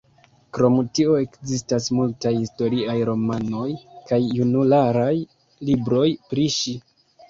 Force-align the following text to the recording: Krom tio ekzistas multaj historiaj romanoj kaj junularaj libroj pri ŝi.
Krom 0.57 0.77
tio 0.99 1.17
ekzistas 1.25 1.91
multaj 1.99 2.33
historiaj 2.39 2.97
romanoj 3.13 3.69
kaj 4.11 4.23
junularaj 4.41 5.15
libroj 5.73 6.07
pri 6.31 6.53
ŝi. 6.61 6.81